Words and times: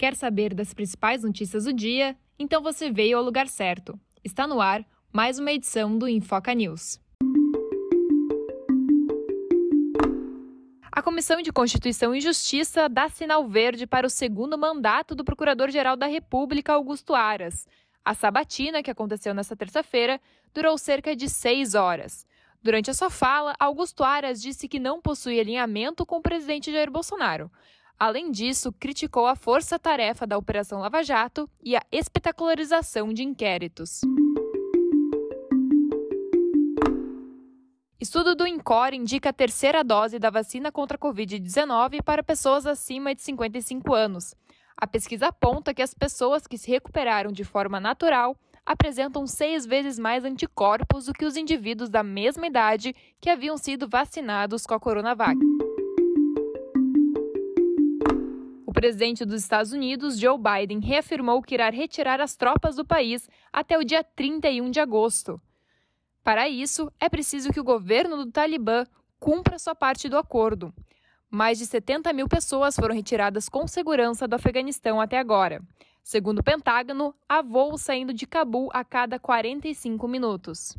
Quer 0.00 0.16
saber 0.16 0.54
das 0.54 0.72
principais 0.72 1.24
notícias 1.24 1.64
do 1.64 1.74
dia? 1.74 2.16
Então 2.38 2.62
você 2.62 2.90
veio 2.90 3.18
ao 3.18 3.22
lugar 3.22 3.46
certo. 3.48 4.00
Está 4.24 4.46
no 4.46 4.58
ar 4.58 4.82
mais 5.12 5.38
uma 5.38 5.52
edição 5.52 5.98
do 5.98 6.08
Infoca 6.08 6.54
News. 6.54 6.98
A 10.90 11.02
Comissão 11.02 11.42
de 11.42 11.52
Constituição 11.52 12.14
e 12.14 12.20
Justiça 12.22 12.88
dá 12.88 13.10
sinal 13.10 13.46
verde 13.46 13.86
para 13.86 14.06
o 14.06 14.08
segundo 14.08 14.56
mandato 14.56 15.14
do 15.14 15.22
Procurador-Geral 15.22 15.98
da 15.98 16.06
República, 16.06 16.72
Augusto 16.72 17.14
Aras. 17.14 17.68
A 18.02 18.14
sabatina, 18.14 18.82
que 18.82 18.90
aconteceu 18.90 19.34
nesta 19.34 19.54
terça-feira, 19.54 20.18
durou 20.54 20.78
cerca 20.78 21.14
de 21.14 21.28
seis 21.28 21.74
horas. 21.74 22.26
Durante 22.62 22.90
a 22.90 22.94
sua 22.94 23.10
fala, 23.10 23.54
Augusto 23.60 24.02
Aras 24.02 24.40
disse 24.40 24.66
que 24.66 24.78
não 24.78 24.98
possui 24.98 25.38
alinhamento 25.38 26.06
com 26.06 26.16
o 26.16 26.22
presidente 26.22 26.72
Jair 26.72 26.90
Bolsonaro. 26.90 27.50
Além 28.00 28.30
disso, 28.30 28.72
criticou 28.72 29.26
a 29.26 29.36
força-tarefa 29.36 30.26
da 30.26 30.38
Operação 30.38 30.80
Lava 30.80 31.02
Jato 31.02 31.46
e 31.62 31.76
a 31.76 31.82
espetacularização 31.92 33.12
de 33.12 33.22
inquéritos. 33.22 34.00
Estudo 38.00 38.34
do 38.34 38.46
INCOR 38.46 38.94
indica 38.94 39.28
a 39.28 39.34
terceira 39.34 39.84
dose 39.84 40.18
da 40.18 40.30
vacina 40.30 40.72
contra 40.72 40.96
a 40.96 40.98
Covid-19 40.98 42.02
para 42.02 42.22
pessoas 42.22 42.64
acima 42.64 43.14
de 43.14 43.20
55 43.20 43.92
anos. 43.92 44.34
A 44.74 44.86
pesquisa 44.86 45.26
aponta 45.26 45.74
que 45.74 45.82
as 45.82 45.92
pessoas 45.92 46.46
que 46.46 46.56
se 46.56 46.70
recuperaram 46.70 47.30
de 47.30 47.44
forma 47.44 47.78
natural 47.78 48.34
apresentam 48.64 49.26
seis 49.26 49.66
vezes 49.66 49.98
mais 49.98 50.24
anticorpos 50.24 51.04
do 51.04 51.12
que 51.12 51.26
os 51.26 51.36
indivíduos 51.36 51.90
da 51.90 52.02
mesma 52.02 52.46
idade 52.46 52.96
que 53.20 53.28
haviam 53.28 53.58
sido 53.58 53.86
vacinados 53.86 54.64
com 54.64 54.72
a 54.72 54.80
Coronavac. 54.80 55.38
O 58.70 58.72
presidente 58.72 59.24
dos 59.24 59.42
Estados 59.42 59.72
Unidos, 59.72 60.16
Joe 60.16 60.38
Biden, 60.38 60.78
reafirmou 60.78 61.42
que 61.42 61.56
irá 61.56 61.70
retirar 61.70 62.20
as 62.20 62.36
tropas 62.36 62.76
do 62.76 62.84
país 62.84 63.28
até 63.52 63.76
o 63.76 63.82
dia 63.82 64.04
31 64.04 64.70
de 64.70 64.78
agosto. 64.78 65.40
Para 66.22 66.48
isso, 66.48 66.88
é 67.00 67.08
preciso 67.08 67.52
que 67.52 67.58
o 67.58 67.64
governo 67.64 68.16
do 68.16 68.30
Talibã 68.30 68.86
cumpra 69.18 69.58
sua 69.58 69.74
parte 69.74 70.08
do 70.08 70.16
acordo. 70.16 70.72
Mais 71.28 71.58
de 71.58 71.66
70 71.66 72.12
mil 72.12 72.28
pessoas 72.28 72.76
foram 72.76 72.94
retiradas 72.94 73.48
com 73.48 73.66
segurança 73.66 74.28
do 74.28 74.36
Afeganistão 74.36 75.00
até 75.00 75.18
agora. 75.18 75.60
Segundo 76.00 76.38
o 76.38 76.44
Pentágono, 76.44 77.12
há 77.28 77.42
voos 77.42 77.82
saindo 77.82 78.14
de 78.14 78.24
Cabul 78.24 78.70
a 78.72 78.84
cada 78.84 79.18
45 79.18 80.06
minutos. 80.06 80.76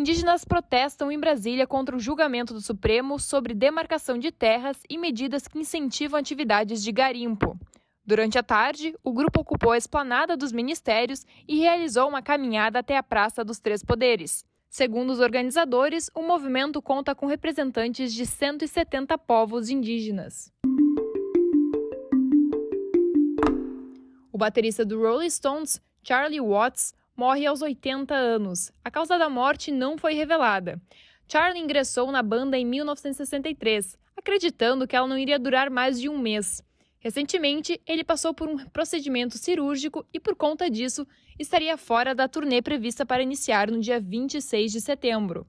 Indígenas 0.00 0.46
protestam 0.46 1.12
em 1.12 1.20
Brasília 1.20 1.66
contra 1.66 1.94
o 1.94 2.00
julgamento 2.00 2.54
do 2.54 2.60
Supremo 2.62 3.18
sobre 3.18 3.52
demarcação 3.52 4.16
de 4.16 4.32
terras 4.32 4.78
e 4.88 4.96
medidas 4.96 5.46
que 5.46 5.58
incentivam 5.58 6.18
atividades 6.18 6.82
de 6.82 6.90
garimpo. 6.90 7.54
Durante 8.02 8.38
a 8.38 8.42
tarde, 8.42 8.94
o 9.04 9.12
grupo 9.12 9.42
ocupou 9.42 9.72
a 9.72 9.76
esplanada 9.76 10.38
dos 10.38 10.52
ministérios 10.52 11.26
e 11.46 11.58
realizou 11.58 12.08
uma 12.08 12.22
caminhada 12.22 12.78
até 12.78 12.96
a 12.96 13.02
Praça 13.02 13.44
dos 13.44 13.58
Três 13.58 13.84
Poderes. 13.84 14.42
Segundo 14.70 15.10
os 15.10 15.20
organizadores, 15.20 16.08
o 16.14 16.22
movimento 16.22 16.80
conta 16.80 17.14
com 17.14 17.26
representantes 17.26 18.14
de 18.14 18.24
170 18.24 19.18
povos 19.18 19.68
indígenas. 19.68 20.50
O 24.32 24.38
baterista 24.38 24.82
do 24.82 24.98
Rolling 24.98 25.28
Stones, 25.28 25.78
Charlie 26.02 26.40
Watts, 26.40 26.94
morre 27.20 27.44
aos 27.44 27.60
80 27.60 28.14
anos. 28.14 28.72
A 28.82 28.90
causa 28.90 29.18
da 29.18 29.28
morte 29.28 29.70
não 29.70 29.98
foi 29.98 30.14
revelada. 30.14 30.80
Charlie 31.30 31.62
ingressou 31.62 32.10
na 32.10 32.22
banda 32.22 32.56
em 32.56 32.64
1963, 32.64 33.98
acreditando 34.16 34.88
que 34.88 34.96
ela 34.96 35.06
não 35.06 35.18
iria 35.18 35.38
durar 35.38 35.68
mais 35.68 36.00
de 36.00 36.08
um 36.08 36.16
mês. 36.16 36.64
Recentemente, 36.98 37.78
ele 37.86 38.02
passou 38.02 38.32
por 38.32 38.48
um 38.48 38.56
procedimento 38.56 39.36
cirúrgico 39.36 40.02
e, 40.14 40.18
por 40.18 40.34
conta 40.34 40.70
disso, 40.70 41.06
estaria 41.38 41.76
fora 41.76 42.14
da 42.14 42.26
turnê 42.26 42.62
prevista 42.62 43.04
para 43.04 43.22
iniciar 43.22 43.70
no 43.70 43.80
dia 43.80 44.00
26 44.00 44.72
de 44.72 44.80
setembro. 44.80 45.46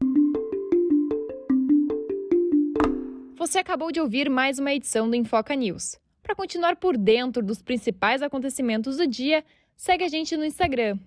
Você 3.38 3.60
acabou 3.60 3.94
de 3.94 4.02
ouvir 4.02 4.30
mais 4.30 4.60
uma 4.60 4.74
edição 4.74 5.10
do 5.10 5.16
Infoca 5.16 5.56
News. 5.56 5.98
Para 6.22 6.36
continuar 6.36 6.76
por 6.76 6.98
dentro 6.98 7.42
dos 7.42 7.62
principais 7.62 8.22
acontecimentos 8.22 8.98
do 8.98 9.08
dia, 9.08 9.42
Segue 9.76 10.04
a 10.04 10.08
gente 10.08 10.38
no 10.38 10.46
Instagram, 10.46 10.98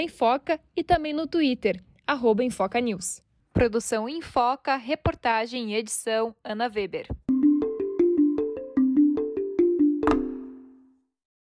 Enfoca, 0.00 0.60
e 0.76 0.82
também 0.82 1.12
no 1.12 1.26
Twitter, 1.26 1.82
Enfoca 2.42 2.80
News. 2.80 3.22
Produção 3.52 4.08
Enfoca, 4.08 4.76
reportagem 4.76 5.72
e 5.72 5.76
edição 5.76 6.34
Ana 6.42 6.70
Weber. 6.74 7.06